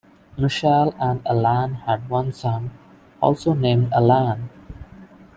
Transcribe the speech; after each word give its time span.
Michelle 0.35 0.95
and 0.99 1.21
Alan 1.27 1.75
had 1.75 2.09
one 2.09 2.33
son, 2.33 2.71
also 3.21 3.53
named 3.53 3.93
Alan. 3.93 4.49